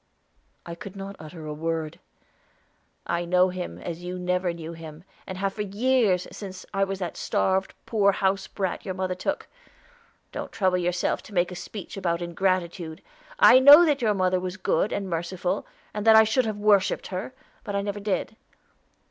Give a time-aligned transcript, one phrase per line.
[0.65, 1.99] I could not utter a word.
[3.05, 6.97] "I know him as you never knew him, and have for years, since I was
[6.97, 9.47] that starved, poor house brat your mother took.
[10.31, 13.03] Don't trouble yourself to make a speech about ingratitude.
[13.37, 17.09] I know that your mother was good and merciful, and that I should have worshiped
[17.13, 18.35] her; but I never did.